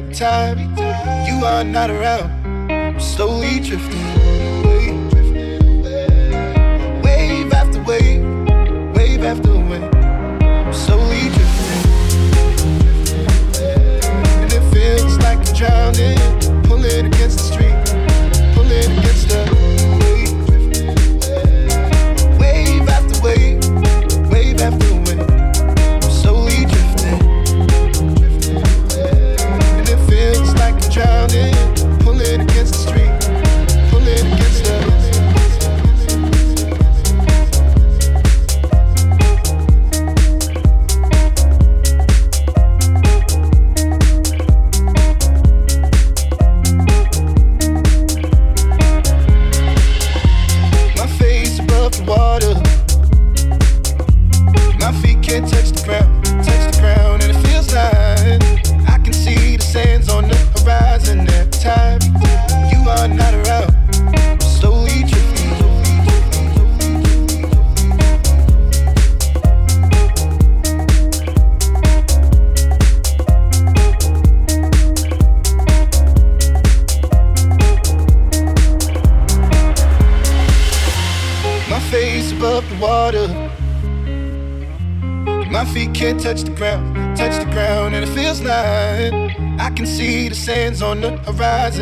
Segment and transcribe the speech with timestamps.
[0.00, 0.58] time
[1.26, 2.41] you are not around.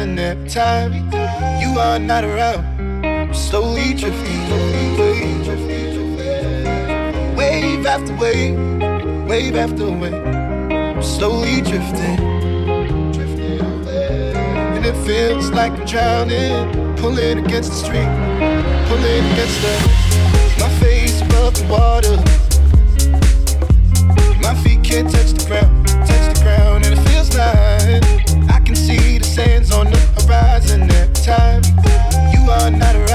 [0.00, 0.92] In that time.
[1.60, 2.64] You are not around.
[3.04, 4.46] I'm slowly drifting,
[5.44, 6.16] drifting,
[7.36, 8.58] wave after wave,
[9.28, 10.14] wave after wave.
[10.14, 12.16] I'm slowly drifting,
[13.12, 13.60] drifting,
[14.74, 16.96] and it feels like I'm drowning.
[16.96, 18.10] Pulling against the street,
[18.88, 19.74] pulling against the
[20.60, 22.16] my face above the water.
[24.40, 28.19] My feet can't touch the ground, touch the ground, and it feels like
[29.72, 31.62] on the horizon at time.
[32.32, 33.09] You are not around.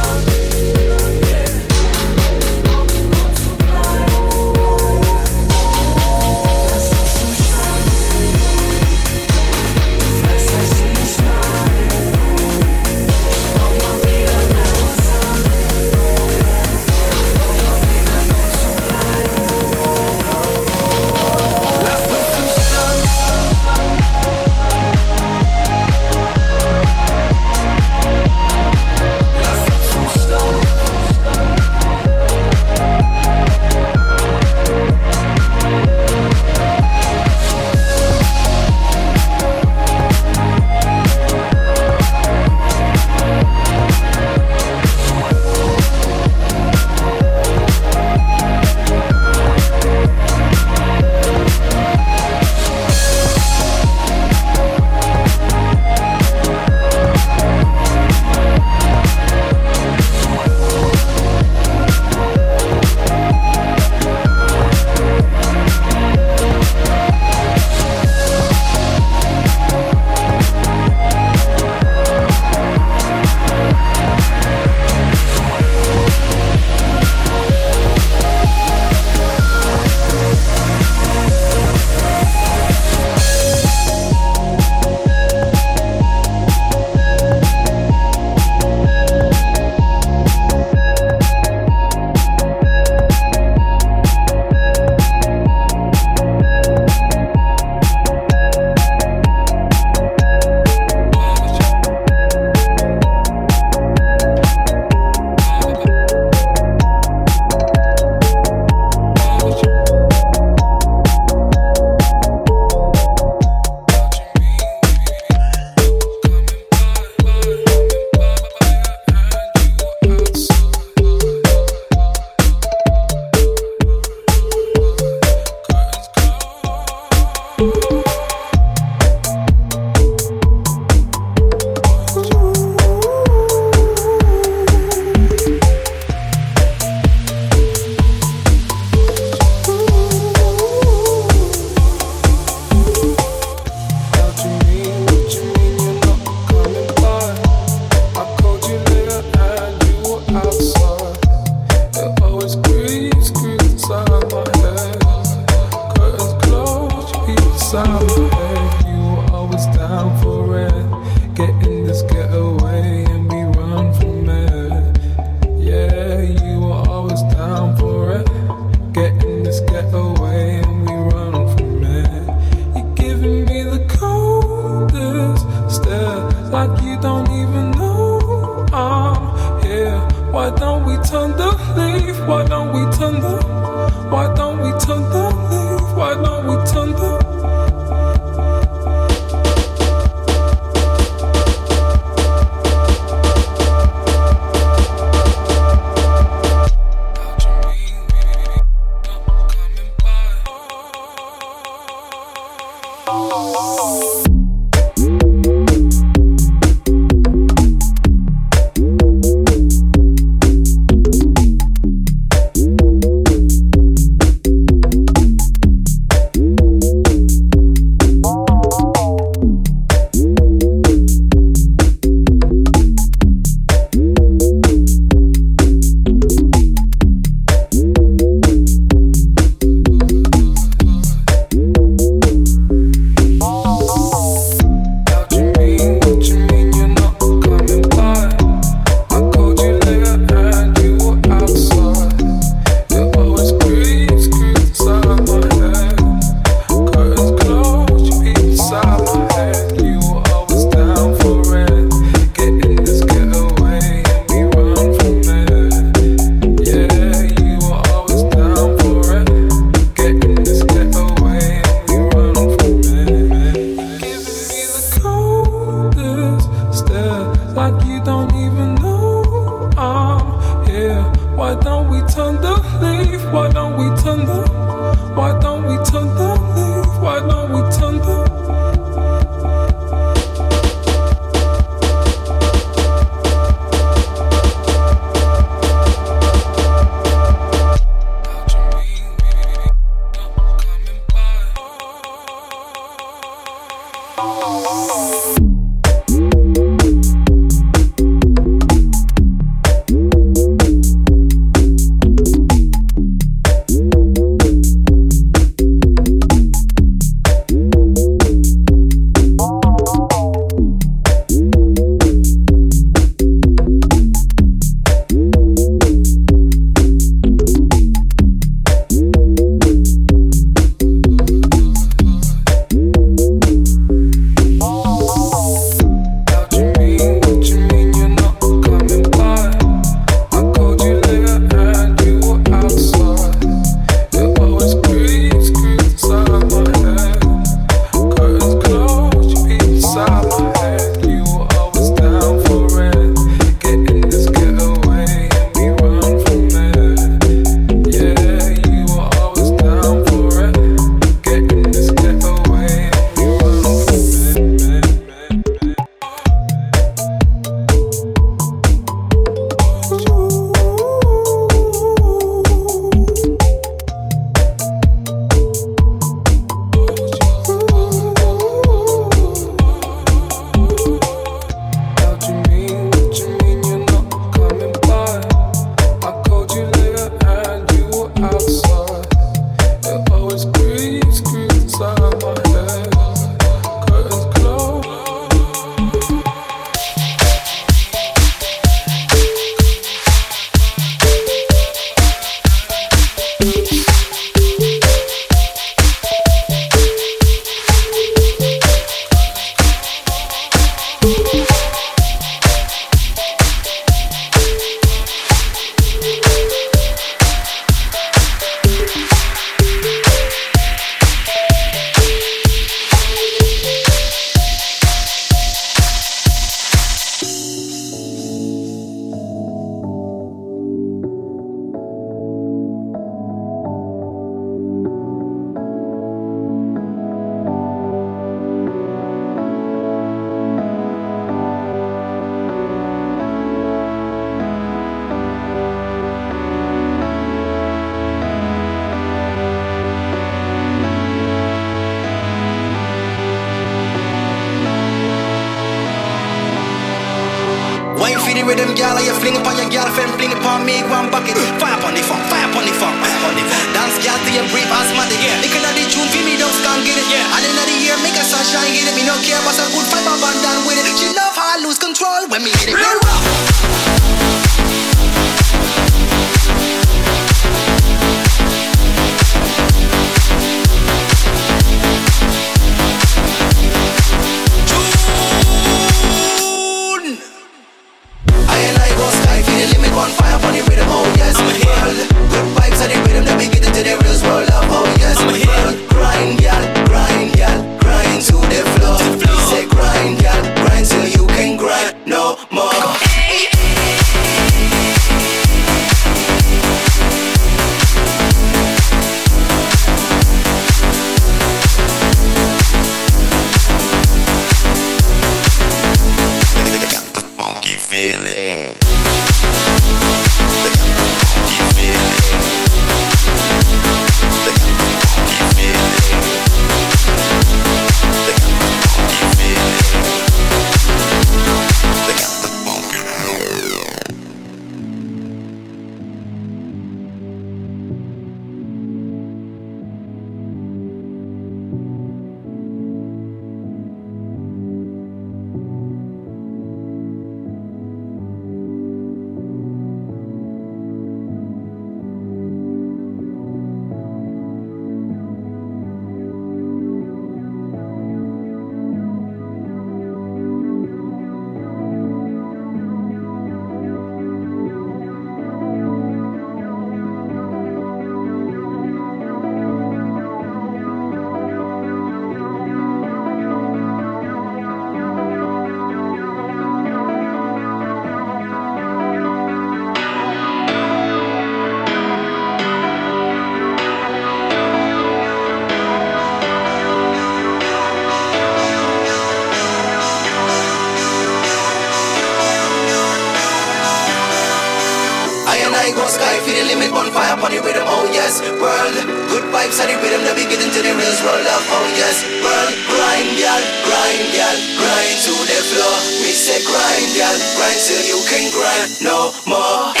[586.91, 588.95] On fire, party rhythm, oh yes World,
[589.31, 592.73] good vibes, steady rhythm Let me get into the realest world of, oh yes World,
[592.91, 598.19] grind, y'all, grind, y'all Grind to the floor, we say grind, y'all Grind till you
[598.27, 600.00] can grind no more.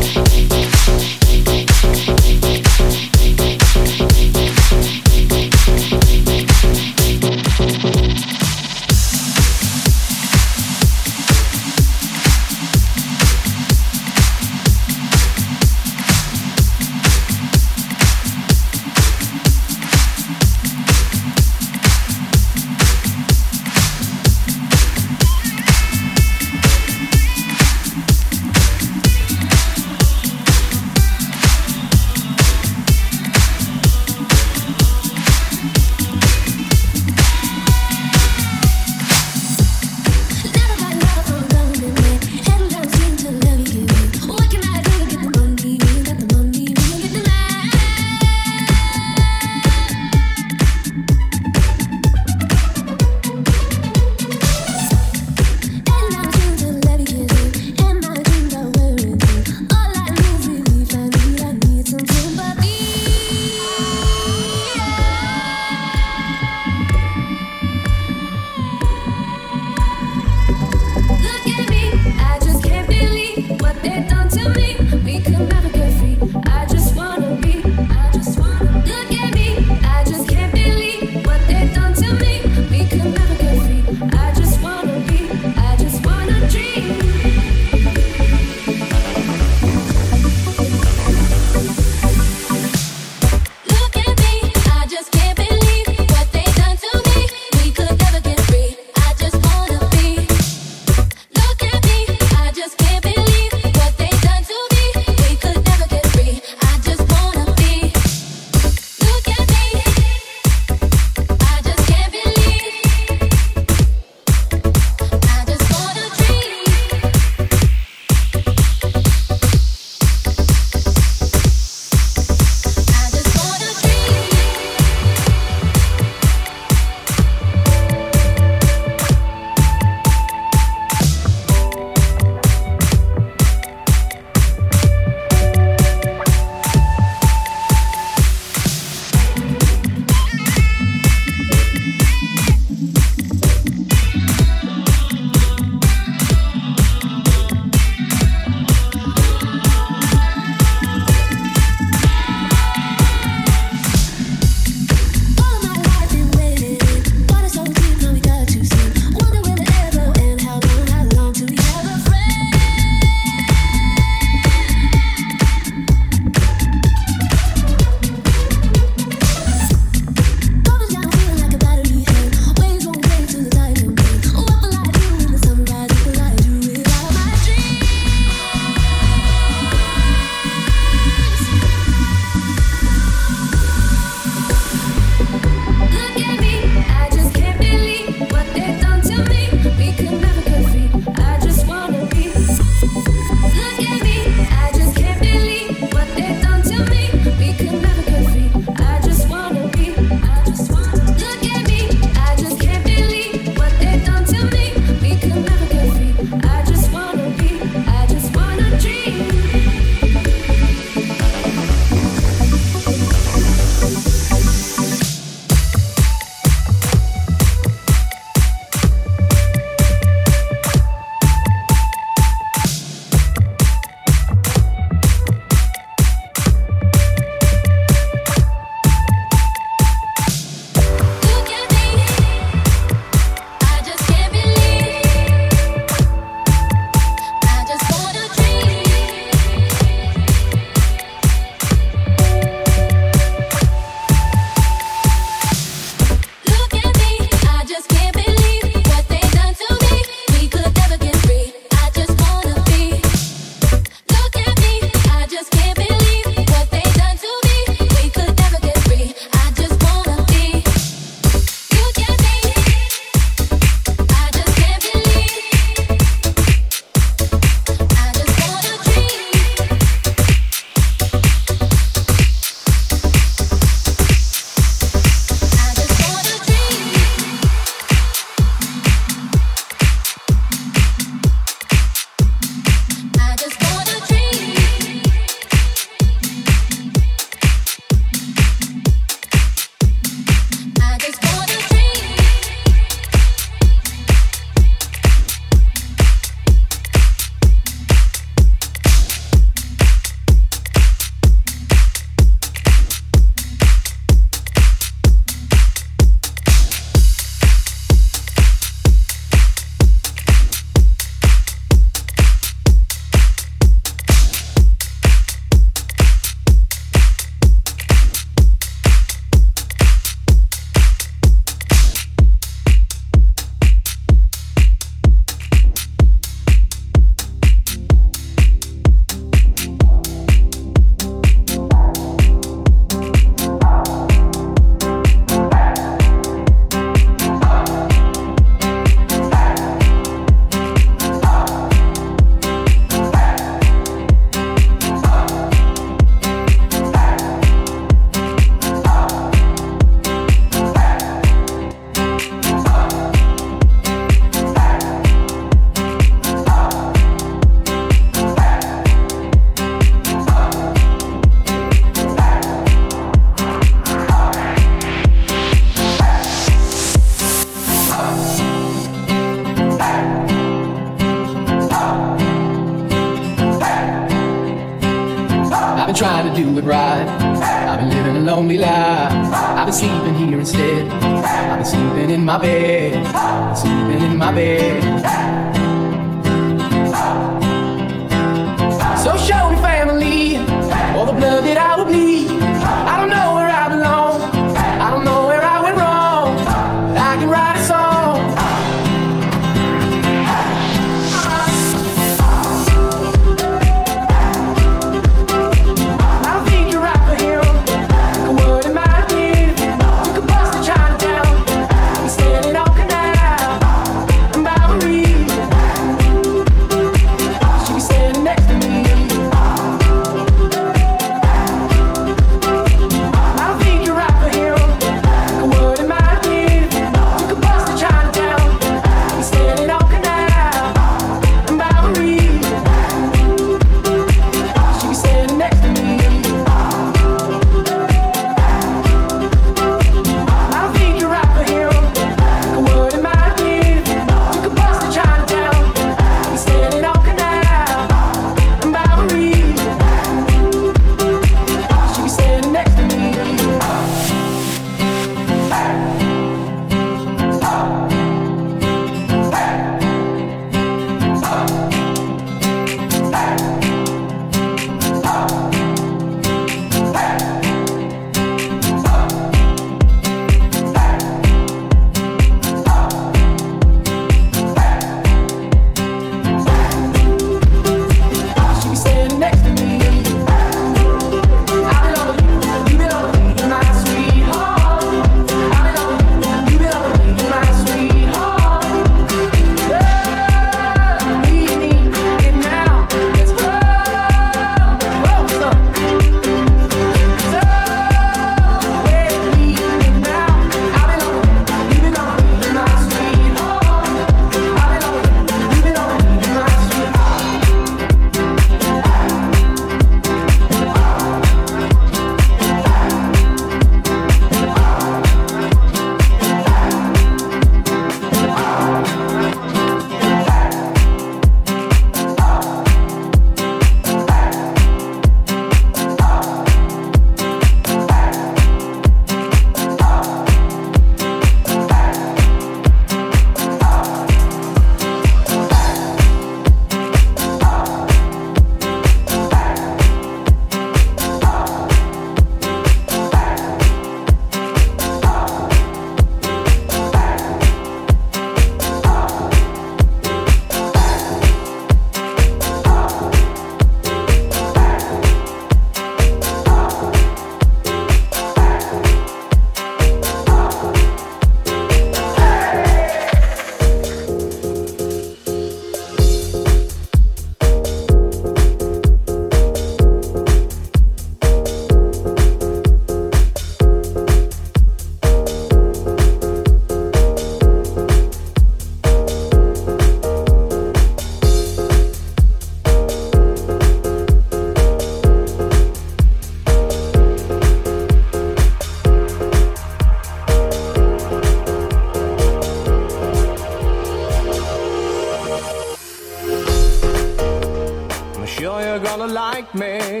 [599.56, 600.00] me.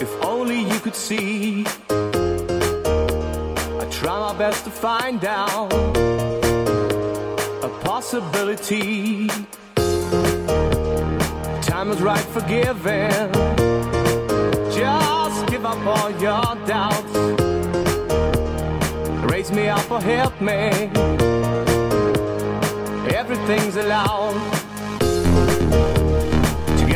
[0.00, 1.64] If only you could see.
[3.80, 5.72] I try my best to find out
[7.62, 9.28] a possibility.
[11.62, 13.30] Time is right for giving.
[14.72, 17.16] Just give up all your doubts.
[19.30, 20.90] Raise me up or help me.
[23.14, 24.41] Everything's allowed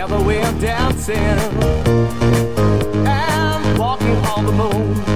[0.06, 1.16] together we're dancing
[3.06, 5.15] and walking on the moon.